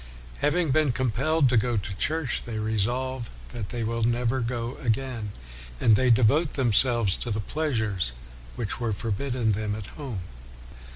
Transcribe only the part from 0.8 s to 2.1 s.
compelled to go to